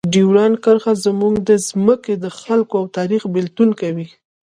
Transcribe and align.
ډیورنډ 0.13 0.55
کرښه 0.63 0.93
زموږ 1.05 1.33
د 1.49 1.51
ځمکې، 1.67 2.13
خلکو 2.41 2.73
او 2.81 2.85
تاریخ 2.97 3.21
بېلتون 3.33 3.69
کوي. 3.81 4.07